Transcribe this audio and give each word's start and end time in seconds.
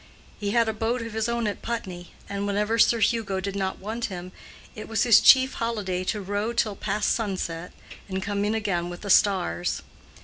He 0.39 0.49
had 0.49 0.67
a 0.67 0.73
boat 0.73 1.03
of 1.03 1.13
his 1.13 1.29
own 1.29 1.45
at 1.45 1.61
Putney, 1.61 2.09
and 2.27 2.47
whenever 2.47 2.79
Sir 2.79 3.01
Hugo 3.01 3.39
did 3.39 3.55
not 3.55 3.77
want 3.77 4.05
him, 4.05 4.31
it 4.73 4.87
was 4.87 5.03
his 5.03 5.21
chief 5.21 5.53
holiday 5.53 6.03
to 6.05 6.19
row 6.19 6.53
till 6.53 6.75
past 6.75 7.11
sunset 7.11 7.71
and 8.09 8.23
come 8.23 8.43
in 8.43 8.55
again 8.55 8.89
with 8.89 9.01
the 9.01 9.11
stars. 9.11 9.83